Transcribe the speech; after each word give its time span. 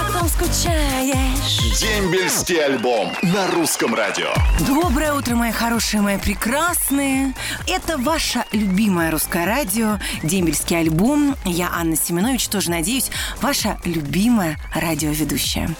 Потом 0.00 0.28
скучаешь. 0.28 1.78
Дембельский 1.78 2.64
альбом 2.64 3.12
на 3.22 3.46
русском 3.48 3.94
радио. 3.94 4.28
Доброе 4.66 5.12
утро, 5.12 5.34
мои 5.34 5.52
хорошие, 5.52 6.00
мои 6.00 6.16
прекрасные. 6.18 7.34
Это 7.66 7.98
ваше 7.98 8.44
любимое 8.52 9.10
русское 9.10 9.44
радио, 9.44 9.98
дембельский 10.22 10.78
альбом. 10.78 11.36
Я 11.44 11.70
Анна 11.74 11.96
Семенович, 11.96 12.48
тоже 12.48 12.70
надеюсь, 12.70 13.10
ваша 13.42 13.78
любимая 13.84 14.58
радиоведущая. 14.74 15.70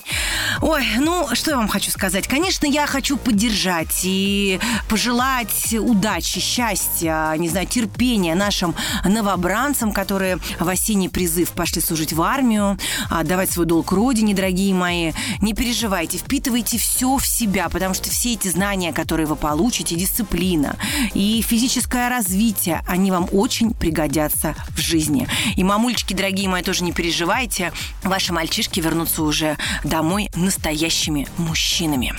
Ой, 0.61 0.85
ну, 0.99 1.27
что 1.35 1.53
я 1.53 1.57
вам 1.57 1.69
хочу 1.69 1.91
сказать? 1.91 2.29
Конечно, 2.29 2.67
я 2.67 2.87
хочу 2.87 3.17
поддержать 3.17 4.01
и 4.03 4.61
пожелать 4.89 5.75
удачи, 5.79 6.41
счастья, 6.41 7.35
не 7.39 7.49
знаю, 7.49 7.67
терпения 7.67 8.35
нашим 8.35 8.75
новобранцам, 9.05 9.93
которые 9.93 10.39
в 10.59 10.69
осенний 10.69 11.09
призыв 11.09 11.51
пошли 11.51 11.81
служить 11.81 12.13
в 12.13 12.21
армию, 12.21 12.79
отдавать 13.09 13.51
свой 13.51 13.67
долг 13.67 13.93
родине, 13.93 14.10
дорогие 14.15 14.75
мои. 14.75 15.13
Не 15.41 15.55
переживайте, 15.55 16.19
впитывайте 16.19 16.79
все 16.79 17.17
в 17.17 17.27
себя, 17.27 17.69
потому 17.69 17.95
что 17.95 18.11
все 18.11 18.35
эти 18.35 18.49
знания, 18.49 18.93
которые 18.93 19.27
вы 19.27 19.37
получите, 19.37 19.95
дисциплина 19.95 20.77
и 21.15 21.43
физическое 21.43 22.09
развитие, 22.09 22.83
они 22.87 23.11
вам 23.11 23.29
очень 23.33 23.73
пригодятся 23.73 24.55
в 24.71 24.81
жизни. 24.81 25.29
И, 25.57 25.65
мамульчики, 25.65 26.15
дорогие 26.15 26.49
мои, 26.49 26.63
тоже 26.63 26.85
не 26.85 26.93
переживайте, 26.93 27.73
ваши 28.03 28.33
мальчишки 28.33 28.81
вернутся 28.81 29.23
уже 29.23 29.57
домой 29.85 30.31
настоящими 30.35 31.29
мужчинами. 31.37 32.15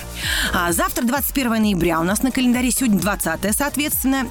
А 0.52 0.72
завтра, 0.72 1.04
21 1.04 1.62
ноября, 1.62 2.00
у 2.00 2.04
нас 2.04 2.22
на 2.22 2.30
календаре 2.30 2.70
сегодня 2.70 2.98
20 2.98 3.54
соответственно, 3.54 4.26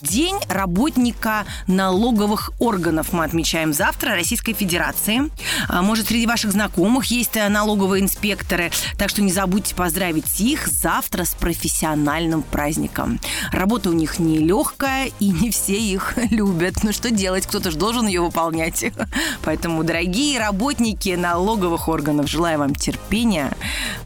День 0.00 0.38
работника 0.48 1.44
налоговых 1.66 2.50
органов 2.58 3.12
мы 3.12 3.24
отмечаем 3.24 3.72
завтра 3.72 4.12
Российской 4.12 4.52
Федерации. 4.52 5.30
А, 5.68 5.82
может, 5.82 6.08
среди 6.08 6.26
ваших 6.26 6.52
знакомых 6.52 6.95
есть 7.04 7.36
э, 7.36 7.48
налоговые 7.48 8.02
инспекторы, 8.02 8.70
так 8.98 9.10
что 9.10 9.22
не 9.22 9.32
забудьте 9.32 9.74
поздравить 9.74 10.40
их 10.40 10.66
завтра 10.66 11.24
с 11.24 11.34
профессиональным 11.34 12.42
праздником. 12.42 13.20
Работа 13.52 13.90
у 13.90 13.92
них 13.92 14.18
нелегкая, 14.18 15.10
и 15.20 15.30
не 15.30 15.50
все 15.50 15.76
их 15.76 16.14
любят. 16.30 16.82
Ну 16.82 16.92
что 16.92 17.10
делать, 17.10 17.46
кто-то 17.46 17.70
же 17.70 17.76
должен 17.76 18.06
ее 18.06 18.20
выполнять. 18.20 18.84
Поэтому, 19.44 19.84
дорогие 19.84 20.38
работники 20.38 21.10
налоговых 21.10 21.88
органов, 21.88 22.28
желаю 22.28 22.58
вам 22.58 22.74
терпения, 22.74 23.52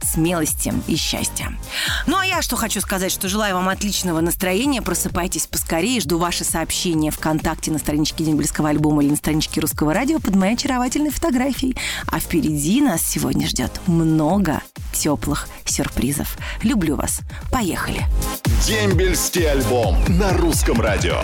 смелости 0.03 0.73
и 0.87 0.97
счастья. 0.97 1.57
Ну 2.07 2.17
а 2.19 2.27
я 2.27 2.43
что 2.43 2.57
хочу 2.57 2.81
сказать, 2.81 3.13
что 3.13 3.29
желаю 3.29 3.55
вам 3.55 3.69
отличного 3.69 4.21
настроения, 4.21 4.83
просыпайтесь 4.83 5.47
поскорее, 5.47 6.01
жду 6.01 6.19
ваши 6.19 6.45
сообщения 6.45 7.11
ВКонтакте 7.11 7.71
на 7.71 7.79
страничке 7.79 8.25
Дембельского 8.25 8.71
альбома 8.71 9.03
или 9.03 9.11
на 9.11 9.17
страничке 9.17 9.61
Русского 9.61 9.95
радио 9.95 10.19
под 10.19 10.35
моей 10.35 10.55
очаровательной 10.55 11.11
фотографией. 11.11 11.77
А 12.07 12.19
впереди 12.19 12.80
нас 12.81 13.03
сегодня 13.03 13.47
ждет 13.47 13.81
много 13.86 14.62
теплых 14.92 15.48
сюрпризов. 15.64 16.36
Люблю 16.62 16.97
вас. 16.97 17.20
Поехали. 17.50 18.05
Дембельский 18.67 19.50
альбом 19.50 19.97
на 20.09 20.33
русском 20.33 20.81
радио. 20.81 21.22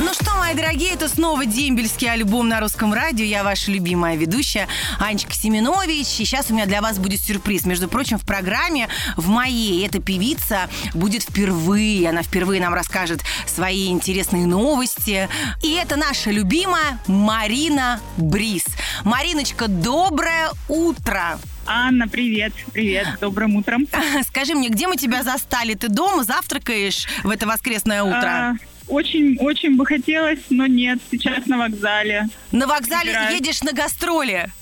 Ну 0.00 0.12
что, 0.12 0.34
мои 0.34 0.54
дорогие, 0.54 0.92
это 0.92 1.08
снова 1.08 1.46
дембельский 1.46 2.10
альбом 2.10 2.48
на 2.48 2.58
русском 2.58 2.92
радио. 2.92 3.24
Я 3.24 3.44
ваша 3.44 3.70
любимая 3.70 4.16
ведущая 4.16 4.66
Анечка 4.98 5.32
Семенович. 5.34 6.00
И 6.00 6.04
сейчас 6.04 6.50
у 6.50 6.54
меня 6.54 6.66
для 6.66 6.82
вас 6.82 6.98
будет 6.98 7.20
сюрприз. 7.20 7.64
Между 7.64 7.88
прочим, 7.88 8.18
в 8.18 8.26
программе 8.26 8.88
в 9.16 9.28
моей 9.28 9.86
эта 9.86 10.00
певица 10.00 10.68
будет 10.94 11.22
впервые. 11.22 12.08
Она 12.08 12.22
впервые 12.24 12.60
нам 12.60 12.74
расскажет 12.74 13.20
свои 13.46 13.88
интересные 13.88 14.46
новости. 14.46 15.28
И 15.62 15.72
это 15.74 15.94
наша 15.94 16.32
любимая 16.32 16.98
Марина 17.06 18.00
Брис. 18.16 18.64
Мариночка, 19.02 19.66
доброе 19.68 20.50
утро! 20.68 21.38
Анна, 21.66 22.06
привет, 22.06 22.52
привет, 22.72 23.06
добрым 23.20 23.56
утром. 23.56 23.86
Скажи 24.28 24.54
мне, 24.54 24.68
где 24.68 24.86
мы 24.86 24.96
тебя 24.96 25.22
застали? 25.22 25.74
Ты 25.74 25.88
дома 25.88 26.22
завтракаешь 26.22 27.06
в 27.22 27.30
это 27.30 27.46
воскресное 27.46 28.02
утро? 28.02 28.22
А, 28.22 28.54
очень, 28.86 29.38
очень 29.38 29.76
бы 29.76 29.86
хотелось, 29.86 30.40
но 30.50 30.66
нет, 30.66 30.98
сейчас 31.10 31.46
на 31.46 31.58
вокзале. 31.58 32.28
На 32.52 32.66
вокзале 32.66 33.12
Собираюсь. 33.12 33.40
едешь 33.40 33.62
на 33.62 33.72
гастроли? 33.72 34.52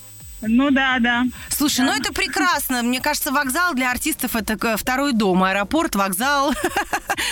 Ну 0.47 0.71
да, 0.71 0.97
да. 0.99 1.23
Слушай, 1.49 1.85
ну 1.85 1.91
это 1.91 2.13
прекрасно. 2.13 2.83
Мне 2.83 2.99
кажется, 2.99 3.31
вокзал 3.31 3.73
для 3.73 3.91
артистов 3.91 4.35
это 4.35 4.77
второй 4.77 5.13
дом. 5.13 5.43
Аэропорт, 5.43 5.95
вокзал. 5.95 6.53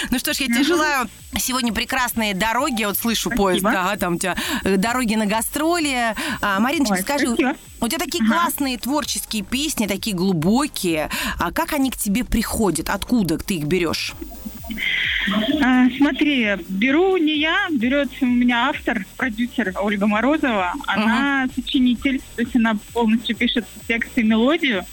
Ну 0.10 0.20
что 0.20 0.34
ж, 0.34 0.38
я 0.42 0.48
тебе 0.48 0.64
желаю 0.64 1.10
сегодня 1.38 1.74
прекрасные 1.74 2.34
дороги. 2.34 2.84
Вот 2.84 2.98
слышу 2.98 3.30
поезд, 3.30 3.64
да, 3.64 3.96
там 3.98 4.16
у 4.16 4.18
тебя 4.18 4.36
э, 4.64 4.78
дороги 4.78 5.16
на 5.16 5.26
гастроли. 5.26 6.16
А, 6.42 6.60
Мариночка, 6.60 6.98
скажи, 6.98 7.28
у 7.28 7.88
тебя 7.88 8.00
такие 8.00 8.26
классные 8.26 8.78
творческие 8.78 9.44
песни, 9.44 9.88
такие 9.88 10.16
глубокие. 10.16 11.10
А 11.40 11.52
как 11.52 11.74
они 11.74 11.92
к 11.92 11.98
тебе 11.98 12.24
приходят? 12.24 12.90
Откуда 12.90 13.38
ты 13.38 13.56
их 13.56 13.66
берешь? 13.66 14.14
А, 15.64 15.88
смотри, 15.98 16.48
беру 16.70 17.18
не 17.18 17.40
я, 17.40 17.68
берет 17.72 18.10
у 18.22 18.26
меня 18.26 18.70
автор, 18.70 19.06
продюсер 19.18 19.74
Ольга 19.82 20.08
Морозова. 20.08 20.74
Она 20.88 21.48
сочинитель, 21.56 22.20
то 22.36 22.42
есть 22.42 22.56
она 22.56 22.78
полностью 22.94 23.36
пишет 23.36 23.66
текст 23.88 24.18
и 24.18 24.24
мелодию. 24.24 24.84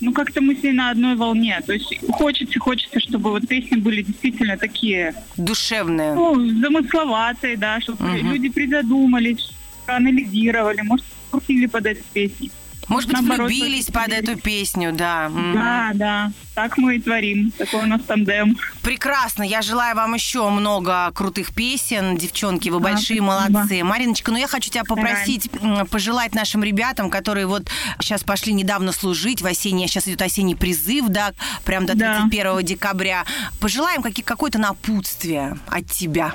Ну, 0.00 0.12
как-то 0.12 0.40
мы 0.40 0.54
с 0.56 0.62
ней 0.62 0.72
на 0.72 0.90
одной 0.90 1.16
волне. 1.16 1.60
То 1.66 1.72
есть 1.72 1.94
хочется, 2.12 2.58
хочется, 2.58 3.00
чтобы 3.00 3.30
вот 3.30 3.46
песни 3.48 3.76
были 3.76 4.02
действительно 4.02 4.56
такие, 4.56 5.14
Душевные. 5.36 6.14
ну, 6.14 6.34
замысловатые, 6.60 7.56
да, 7.56 7.80
чтобы 7.80 8.04
Мгм. 8.04 8.32
люди 8.32 8.48
призадумались, 8.48 9.50
проанализировали, 9.86 10.80
может, 10.82 11.04
крутили 11.30 11.66
под 11.66 11.86
эти 11.86 12.02
песни. 12.12 12.50
Может 12.88 13.08
быть, 13.10 13.20
наоборот, 13.20 13.48
влюбились 13.50 13.86
под 13.86 14.08
эту 14.08 14.36
песню, 14.36 14.92
да. 14.92 15.30
Да, 15.54 15.90
да, 15.94 16.32
так 16.54 16.76
мы 16.78 16.96
и 16.96 17.00
творим. 17.00 17.50
Такой 17.56 17.84
у 17.84 17.86
нас 17.86 18.02
тандем. 18.02 18.56
Прекрасно. 18.82 19.42
Я 19.44 19.62
желаю 19.62 19.96
вам 19.96 20.14
еще 20.14 20.48
много 20.50 21.10
крутых 21.12 21.54
песен. 21.54 22.16
Девчонки, 22.16 22.68
вы 22.68 22.78
Да, 22.80 22.84
большие 22.90 23.22
спасибо. 23.22 23.24
молодцы. 23.52 23.84
Мариночка, 23.84 24.30
ну 24.32 24.36
я 24.38 24.46
хочу 24.48 24.70
тебя 24.70 24.84
попросить 24.84 25.48
м, 25.60 25.86
пожелать 25.86 26.34
нашим 26.34 26.62
ребятам, 26.64 27.08
которые 27.08 27.46
вот 27.46 27.68
сейчас 28.00 28.24
пошли 28.24 28.52
недавно 28.52 28.92
служить 28.92 29.40
в 29.42 29.46
осенний, 29.46 29.86
сейчас 29.86 30.08
идет 30.08 30.20
осенний 30.22 30.54
призыв, 30.56 31.06
да, 31.08 31.32
прям 31.64 31.86
до 31.86 31.94
Да. 31.94 32.22
31 32.28 32.62
декабря. 32.62 33.24
Пожелаем 33.60 34.02
какие- 34.02 34.24
какое-то 34.24 34.58
напутствие 34.58 35.56
от 35.68 35.86
тебя. 35.86 36.34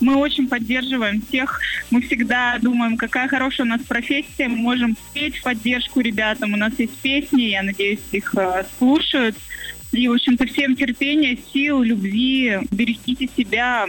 Мы 0.00 0.16
очень 0.16 0.48
поддерживаем 0.48 1.22
всех. 1.22 1.60
Мы 1.90 2.02
всегда 2.02 2.58
думаем, 2.60 2.96
какая 2.96 3.28
хорошая 3.28 3.66
у 3.66 3.70
нас 3.70 3.80
профессия. 3.82 4.48
Мы 4.48 4.56
можем 4.56 4.96
петь 5.14 5.38
в 5.38 5.42
поддержку 5.42 6.00
ребятам. 6.00 6.52
У 6.52 6.56
нас 6.56 6.72
есть 6.78 6.96
песни, 6.98 7.42
я 7.42 7.62
надеюсь, 7.62 8.00
их 8.12 8.34
э, 8.36 8.64
слушают. 8.78 9.36
И, 9.92 10.08
в 10.08 10.12
общем-то, 10.12 10.46
всем 10.46 10.76
терпения, 10.76 11.38
сил, 11.52 11.82
любви. 11.82 12.58
Берегите 12.70 13.28
себя. 13.36 13.86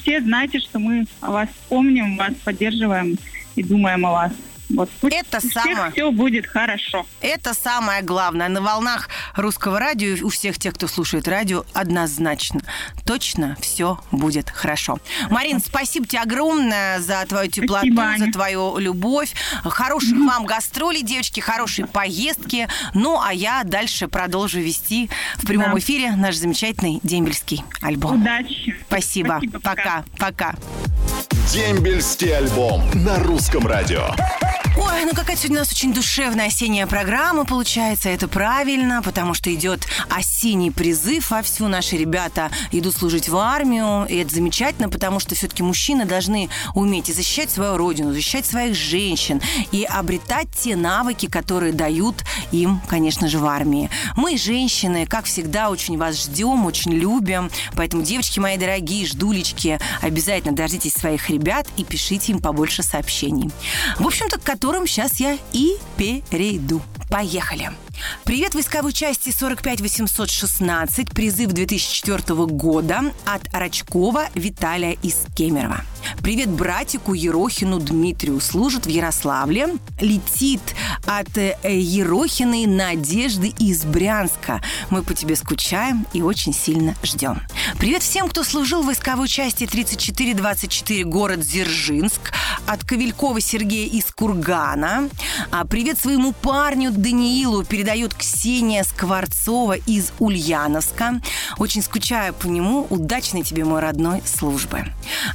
Все 0.00 0.20
знайте, 0.20 0.58
что 0.60 0.78
мы 0.78 1.06
о 1.20 1.30
вас 1.30 1.48
помним, 1.68 2.16
вас 2.16 2.34
поддерживаем 2.44 3.16
и 3.56 3.62
думаем 3.62 4.04
о 4.04 4.12
вас. 4.12 4.32
Вот 4.68 4.90
Это 5.02 5.38
у 5.38 5.40
всех 5.40 5.52
самое- 5.52 5.92
все 5.92 6.10
будет 6.10 6.46
хорошо. 6.46 7.06
Это 7.20 7.54
самое 7.54 8.02
главное. 8.02 8.48
На 8.48 8.60
волнах 8.60 9.08
русского 9.34 9.78
радио 9.78 10.24
у 10.26 10.28
всех 10.28 10.58
тех, 10.58 10.74
кто 10.74 10.86
слушает 10.88 11.26
радио, 11.26 11.64
однозначно. 11.72 12.60
Точно 13.06 13.56
все 13.60 13.98
будет 14.12 14.50
хорошо. 14.50 14.98
Марин, 15.30 15.60
спасибо 15.60 16.06
тебе 16.06 16.20
огромное 16.20 17.00
за 17.00 17.24
твою 17.26 17.50
теплоту, 17.50 17.92
Спасибо, 17.92 18.14
за 18.18 18.30
твою 18.32 18.78
любовь. 18.78 19.32
Хороших 19.64 20.16
вам 20.18 20.44
гастролей, 20.44 21.02
девочки, 21.02 21.40
хорошей 21.40 21.86
поездки. 21.86 22.68
Ну, 22.94 23.20
а 23.20 23.32
я 23.32 23.62
дальше 23.64 24.06
продолжу 24.08 24.60
вести 24.60 25.08
в 25.36 25.46
прямом 25.46 25.72
Да. 25.72 25.78
эфире 25.78 26.12
наш 26.12 26.36
замечательный 26.36 27.00
дембельский 27.02 27.64
альбом. 27.80 28.20
Удачи. 28.20 28.76
Спасибо. 28.86 29.36
Спасибо, 29.38 29.60
пока. 29.60 30.04
Пока. 30.18 30.52
Пока. 30.52 30.54
Дембельский 31.52 32.36
альбом 32.36 32.82
на 32.94 33.18
русском 33.20 33.66
радио. 33.66 34.08
Ой, 34.90 35.04
ну 35.04 35.10
какая 35.14 35.36
сегодня 35.36 35.58
у 35.58 35.60
нас 35.60 35.70
очень 35.70 35.92
душевная 35.92 36.46
осенняя 36.46 36.86
программа 36.86 37.44
получается. 37.44 38.08
Это 38.08 38.26
правильно, 38.26 39.02
потому 39.02 39.34
что 39.34 39.52
идет 39.52 39.86
осенний 40.08 40.70
призыв 40.70 41.30
вовсю. 41.30 41.68
Наши 41.68 41.98
ребята 41.98 42.50
идут 42.72 42.94
служить 42.94 43.28
в 43.28 43.36
армию. 43.36 44.06
И 44.08 44.16
это 44.16 44.34
замечательно, 44.34 44.88
потому 44.88 45.20
что 45.20 45.34
все-таки 45.34 45.62
мужчины 45.62 46.06
должны 46.06 46.48
уметь 46.74 47.10
и 47.10 47.12
защищать 47.12 47.50
свою 47.50 47.76
родину, 47.76 48.14
защищать 48.14 48.46
своих 48.46 48.74
женщин 48.74 49.42
и 49.72 49.84
обретать 49.84 50.48
те 50.56 50.74
навыки, 50.74 51.26
которые 51.26 51.74
дают 51.74 52.24
им, 52.50 52.80
конечно 52.88 53.28
же, 53.28 53.38
в 53.38 53.44
армии. 53.44 53.90
Мы, 54.16 54.38
женщины, 54.38 55.04
как 55.06 55.26
всегда, 55.26 55.68
очень 55.68 55.98
вас 55.98 56.18
ждем, 56.18 56.64
очень 56.64 56.92
любим. 56.92 57.50
Поэтому, 57.76 58.02
девочки 58.02 58.40
мои 58.40 58.56
дорогие, 58.56 59.06
ждулечки, 59.06 59.78
обязательно 60.00 60.54
дождитесь 60.54 60.94
своих 60.94 61.28
ребят 61.28 61.66
и 61.76 61.84
пишите 61.84 62.32
им 62.32 62.40
побольше 62.40 62.82
сообщений. 62.82 63.50
В 63.98 64.06
общем-то, 64.06 64.40
к 64.40 64.42
которым 64.78 64.86
сейчас 64.86 65.18
я 65.18 65.36
и 65.52 65.76
перейду. 65.96 66.80
Поехали. 67.10 67.70
Привет 68.24 68.54
войсковой 68.54 68.92
части 68.92 69.32
45816, 69.32 71.10
призыв 71.10 71.50
2004 71.50 72.46
года 72.46 73.12
от 73.24 73.42
Рачкова 73.52 74.28
Виталия 74.34 74.96
из 75.02 75.26
Кемерово. 75.34 75.80
Привет 76.22 76.48
братику 76.50 77.14
Ерохину 77.14 77.78
Дмитрию. 77.78 78.40
Служит 78.40 78.86
в 78.86 78.88
Ярославле. 78.88 79.76
Летит 80.00 80.60
от 81.06 81.38
э, 81.38 81.56
Ерохиной 81.64 82.66
Надежды 82.66 83.54
из 83.58 83.84
Брянска. 83.84 84.60
Мы 84.90 85.02
по 85.02 85.14
тебе 85.14 85.36
скучаем 85.36 86.06
и 86.12 86.22
очень 86.22 86.52
сильно 86.52 86.94
ждем. 87.02 87.40
Привет 87.78 88.02
всем, 88.02 88.28
кто 88.28 88.44
служил 88.44 88.82
в 88.82 88.86
войсковой 88.86 89.28
части 89.28 89.66
3424 89.66 91.04
город 91.04 91.40
Дзержинск. 91.40 92.32
От 92.66 92.84
Ковелькова 92.84 93.40
Сергея 93.40 93.88
из 93.88 94.06
Кургана. 94.06 95.08
А 95.50 95.64
привет 95.64 95.98
своему 95.98 96.32
парню 96.32 96.90
Даниилу 96.90 97.64
передает 97.64 98.14
Ксения 98.14 98.84
Скворцова 98.84 99.76
из 99.76 100.12
Ульяновска. 100.18 101.20
Очень 101.56 101.82
скучаю 101.82 102.34
по 102.34 102.46
нему. 102.46 102.86
Удачной 102.90 103.42
тебе, 103.42 103.64
мой 103.64 103.80
родной, 103.80 104.22
службы. 104.26 104.84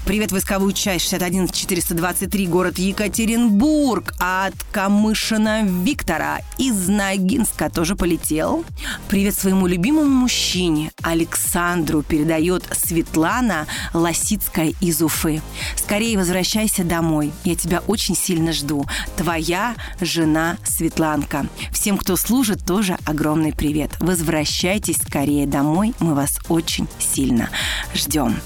Привет 0.06 0.32
войсковую 0.64 0.74
часть 0.74 1.10
61 1.10 1.50
423 1.50 2.48
город 2.48 2.80
Екатеринбург. 2.80 4.14
От 4.20 4.54
Камышина 4.72 5.64
Виктора 5.64 6.40
из 6.58 6.88
Ногинска 6.88 7.70
тоже 7.70 7.96
полетел. 7.96 8.64
Привет 9.10 9.36
своему 9.36 9.68
любимому 9.68 10.10
мужчине 10.10 10.92
Александру 11.02 12.02
передает 12.02 12.64
Светлана 12.72 13.68
Лосицкая 13.94 14.74
из 14.80 15.02
Уфы. 15.02 15.42
Скорее 15.76 16.18
возвращайся 16.18 16.84
домой. 16.84 17.32
Я 17.44 17.56
тебя 17.56 17.82
очень 17.88 18.16
сильно 18.16 18.54
жду. 18.54 18.86
Твоя 19.18 19.76
жена 20.00 20.58
Светланка. 20.64 21.48
Всем, 21.72 21.98
кто 21.98 22.16
служит, 22.16 22.66
тоже 22.66 22.98
огромный 23.06 23.54
привет. 23.54 23.92
Возвращайтесь 24.00 24.98
скорее 24.98 25.46
домой. 25.46 25.94
Мы 26.00 26.16
вас 26.16 26.40
очень 26.48 26.88
сильно 27.00 27.50
ждем. 27.94 28.38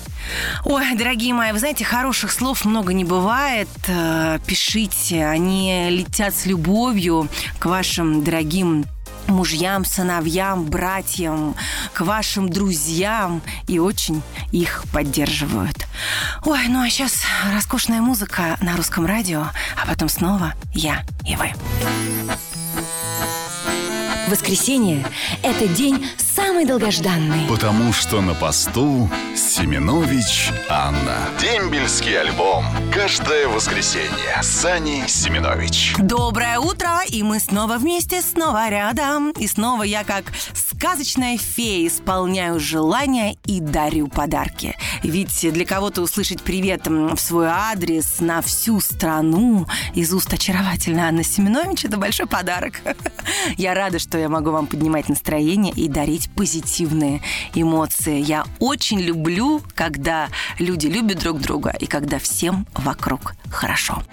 Ой, 0.66 0.96
дорогие 0.96 1.34
мои, 1.34 1.52
вы 1.52 1.60
знаете, 1.60 1.86
хороших 1.86 2.32
слов 2.32 2.66
много 2.66 2.94
не 2.94 3.04
бывает. 3.04 3.70
Э, 3.88 4.40
пишите, 4.46 5.26
они 5.26 5.88
летят 5.90 6.36
с 6.36 6.46
любовью 6.46 7.30
к 7.60 7.66
вашим 7.66 8.24
дорогим 8.24 8.86
мужьям, 9.28 9.86
сыновьям, 9.86 10.66
братьям, 10.66 11.56
к 11.94 12.02
вашим 12.02 12.50
друзьям 12.50 13.42
и 13.68 13.80
очень 13.80 14.22
их 14.52 14.86
поддерживают. 14.92 15.86
Ой, 16.46 16.68
ну 16.68 16.82
а 16.82 16.90
сейчас 16.90 17.24
роскошная 17.54 18.02
музыка 18.02 18.58
на 18.62 18.76
русском 18.76 19.06
радио, 19.06 19.48
а 19.82 19.86
потом 19.86 20.10
снова 20.10 20.54
я 20.74 21.04
и 21.26 21.36
вы. 21.36 21.52
Воскресенье– 24.28 25.06
это 25.42 25.70
день 25.70 26.06
самый 26.18 26.66
долгожданный. 26.66 27.48
Потому 27.48 27.94
что 27.94 28.20
на 28.20 28.34
посту 28.34 29.10
Семенович 29.36 30.52
Анна. 30.68 31.30
Дембельский 31.40 32.20
альбом. 32.20 32.66
Каждое 32.94 33.48
воскресенье. 33.48 34.42
Сани 34.42 35.06
Семенович. 35.08 35.96
Доброе 35.98 36.60
утро, 36.60 37.00
и 37.08 37.24
мы 37.24 37.40
снова 37.40 37.78
вместе, 37.78 38.22
снова 38.22 38.70
рядом. 38.70 39.32
И 39.32 39.48
снова 39.48 39.84
я 39.84 40.04
как 40.04 40.26
сказочная 40.78 41.40
фея 41.40 41.88
исполняю 41.88 42.60
желания 42.60 43.36
и 43.46 43.60
дарю 43.60 44.10
подарки. 44.10 44.76
Ведь 45.02 45.52
для 45.52 45.66
кого-то 45.66 46.04
услышать 46.04 46.44
привет 46.44 46.86
в 46.86 47.18
свой 47.18 47.48
адрес 47.48 48.20
на 48.20 48.44
всю 48.44 48.80
страну 48.80 49.66
из 49.96 50.14
уст 50.14 50.32
очаровательной 50.32 51.02
Анны 51.02 51.24
Семенович– 51.24 51.86
это 51.86 51.98
большой 51.98 52.28
подарок. 52.28 52.82
Я 53.58 53.74
рада, 53.74 53.98
что 53.98 54.20
я 54.20 54.30
могу 54.30 54.52
вам 54.52 54.68
поднимать 54.68 55.10
настроение 55.10 55.74
и 55.74 55.88
дарить 55.88 56.30
позитивные 56.32 57.22
эмоции. 57.56 58.22
Я 58.22 58.46
очень 58.60 59.00
люблю, 59.00 59.64
когда 59.74 60.30
люди 60.60 60.86
любят 60.88 61.20
друг 61.20 61.40
друга 61.40 61.76
и 61.80 61.88
когда 61.88 62.20
всем 62.20 62.68
вокруг 62.76 63.34
хорошо. 63.50 64.04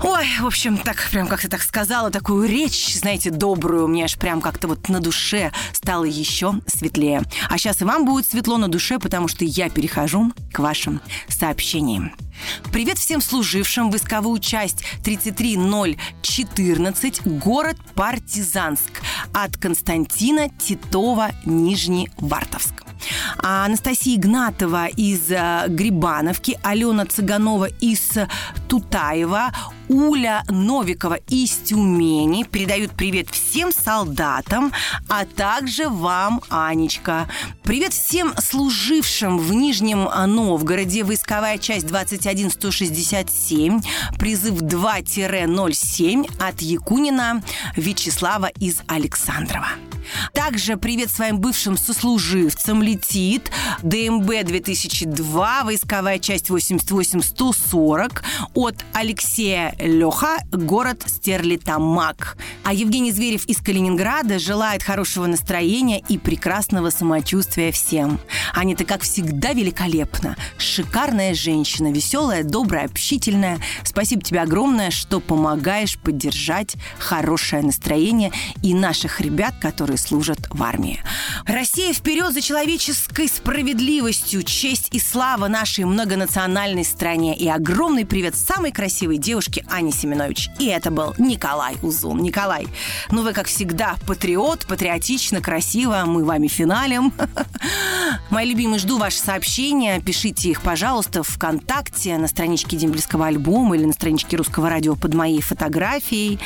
Ой, 0.00 0.26
в 0.40 0.46
общем, 0.46 0.78
так 0.78 1.08
прям 1.10 1.26
как-то 1.26 1.48
так 1.48 1.62
сказала, 1.62 2.10
такую 2.10 2.48
речь, 2.48 2.94
знаете, 2.94 3.30
добрую, 3.30 3.88
мне 3.88 4.04
аж 4.04 4.16
прям 4.16 4.40
как-то 4.40 4.68
вот 4.68 4.88
на 4.88 5.00
душе 5.00 5.50
стало 5.72 6.04
еще 6.04 6.54
светлее. 6.66 7.24
А 7.50 7.58
сейчас 7.58 7.82
и 7.82 7.84
вам 7.84 8.04
будет 8.04 8.26
светло 8.26 8.58
на 8.58 8.68
душе, 8.68 9.00
потому 9.00 9.26
что 9.26 9.44
я 9.44 9.68
перехожу 9.70 10.32
к 10.52 10.60
вашим 10.60 11.00
сообщениям. 11.28 12.12
Привет 12.72 12.98
всем 12.98 13.20
служившим 13.20 13.90
войсковую 13.90 14.38
часть 14.38 14.84
33014, 15.02 17.26
город 17.26 17.76
Партизанск. 17.94 19.02
От 19.32 19.56
Константина 19.56 20.48
Титова, 20.48 21.32
Нижний 21.44 22.08
Вартовск. 22.18 22.84
А 23.38 23.64
Анастасия 23.64 24.16
Игнатова 24.16 24.86
из 24.86 25.30
э, 25.30 25.64
Грибановки, 25.68 26.58
Алена 26.62 27.06
Цыганова 27.06 27.68
из 27.80 28.18
Тутаева, 28.68 29.52
Уля 29.88 30.44
Новикова 30.48 31.18
из 31.28 31.56
Тюмени 31.56 32.44
передают 32.44 32.92
привет 32.92 33.30
всем 33.30 33.72
солдатам, 33.72 34.72
а 35.08 35.24
также 35.24 35.88
вам, 35.88 36.42
Анечка. 36.50 37.26
Привет 37.62 37.94
всем 37.94 38.34
служившим 38.38 39.38
в 39.38 39.54
Нижнем 39.54 40.04
Новгороде, 40.04 41.04
войсковая 41.04 41.56
часть 41.58 41.86
21167, 41.86 43.80
призыв 44.18 44.62
2-07 44.62 46.30
от 46.38 46.60
Якунина 46.60 47.42
Вячеслава 47.76 48.46
из 48.58 48.82
Александрова. 48.86 49.68
Также 50.32 50.76
привет 50.76 51.10
своим 51.10 51.38
бывшим 51.38 51.76
сослуживцам 51.76 52.82
летит 52.82 53.50
ДМБ 53.82 54.44
2002, 54.44 55.64
войсковая 55.64 56.18
часть 56.18 56.50
88-140 56.50 58.22
от 58.54 58.76
Алексея 58.92 59.74
Леха, 59.78 60.38
город 60.50 61.04
Стерлитамак. 61.06 62.36
А 62.64 62.72
Евгений 62.72 63.12
Зверев 63.12 63.44
из 63.46 63.58
Калининграда 63.58 64.38
желает 64.38 64.82
хорошего 64.82 65.26
настроения 65.26 66.02
и 66.08 66.18
прекрасного 66.18 66.90
самочувствия 66.90 67.72
всем. 67.72 68.18
Аня-то, 68.54 68.84
как 68.84 69.02
всегда, 69.02 69.52
великолепна. 69.52 70.36
Шикарная 70.56 71.34
женщина, 71.34 71.92
веселая, 71.92 72.44
добрая, 72.44 72.86
общительная. 72.86 73.58
Спасибо 73.84 74.22
тебе 74.22 74.40
огромное, 74.40 74.90
что 74.90 75.20
помогаешь 75.20 75.98
поддержать 75.98 76.76
хорошее 76.98 77.62
настроение 77.62 78.32
и 78.62 78.74
наших 78.74 79.20
ребят, 79.20 79.54
которые 79.60 79.97
служат 79.98 80.38
в 80.50 80.62
армии. 80.62 81.02
Россия 81.46 81.92
вперед 81.92 82.32
за 82.32 82.40
человеческой 82.40 83.28
справедливостью, 83.28 84.42
честь 84.42 84.88
и 84.92 84.98
слава 84.98 85.48
нашей 85.48 85.84
многонациональной 85.84 86.84
стране. 86.84 87.36
И 87.36 87.48
огромный 87.48 88.06
привет 88.06 88.34
самой 88.36 88.72
красивой 88.72 89.18
девушке 89.18 89.64
Ане 89.70 89.92
Семенович. 89.92 90.50
И 90.58 90.66
это 90.66 90.90
был 90.90 91.14
Николай 91.18 91.76
Узун. 91.82 92.22
Николай, 92.22 92.66
ну 93.10 93.22
вы, 93.22 93.32
как 93.32 93.46
всегда, 93.46 93.96
патриот, 94.06 94.66
патриотично, 94.66 95.40
красиво. 95.40 96.04
Мы 96.06 96.24
вами 96.24 96.48
финалем. 96.48 97.12
Мои 98.30 98.48
любимые, 98.48 98.78
жду 98.78 98.98
ваши 98.98 99.18
сообщения. 99.18 100.00
Пишите 100.00 100.50
их, 100.50 100.62
пожалуйста, 100.62 101.22
ВКонтакте, 101.22 102.16
на 102.18 102.28
страничке 102.28 102.76
Дембельского 102.76 103.26
альбома 103.26 103.76
или 103.76 103.84
на 103.84 103.92
страничке 103.92 104.36
Русского 104.36 104.68
радио 104.68 104.94
под 104.94 105.14
моей 105.14 105.40
фотографией. 105.40 106.38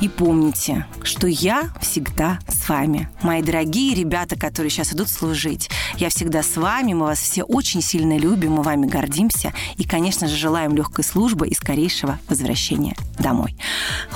И 0.00 0.08
помните, 0.08 0.86
что 1.02 1.26
я 1.26 1.70
всегда 1.80 2.38
с 2.48 2.68
вами. 2.94 3.08
Мои 3.22 3.42
дорогие 3.42 3.94
ребята, 3.94 4.36
которые 4.36 4.70
сейчас 4.70 4.92
идут 4.92 5.08
служить. 5.08 5.70
Я 5.96 6.08
всегда 6.08 6.42
с 6.42 6.56
вами, 6.56 6.92
мы 6.92 7.06
вас 7.06 7.18
все 7.18 7.42
очень 7.42 7.82
сильно 7.82 8.16
любим, 8.16 8.52
мы 8.52 8.62
вами 8.62 8.86
гордимся. 8.86 9.52
И, 9.76 9.84
конечно 9.84 10.28
же, 10.28 10.36
желаем 10.36 10.76
легкой 10.76 11.04
службы 11.04 11.48
и 11.48 11.54
скорейшего 11.54 12.18
возвращения 12.28 12.94
домой. 13.18 13.56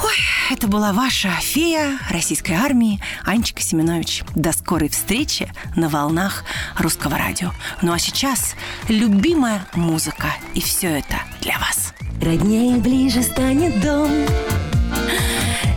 Ой, 0.02 0.16
это 0.50 0.68
была 0.68 0.92
ваша 0.92 1.30
фея 1.40 1.99
российской 2.11 2.52
армии 2.52 3.00
Анечка 3.25 3.62
Семенович. 3.62 4.23
До 4.35 4.52
скорой 4.52 4.88
встречи 4.88 5.50
на 5.76 5.88
волнах 5.88 6.44
русского 6.78 7.18
радио. 7.18 7.52
Ну 7.82 7.92
а 7.92 7.99
сейчас 7.99 8.54
любимая 8.88 9.66
музыка. 9.75 10.28
И 10.54 10.61
все 10.61 10.99
это 10.99 11.23
для 11.40 11.58
вас. 11.58 11.94
Роднее 12.20 12.78
ближе 12.78 13.23
станет 13.23 13.80
дом, 13.80 14.11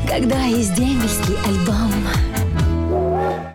когда 0.08 0.44
есть 0.44 0.74
дембельский 0.74 1.38
альбом. 1.46 1.92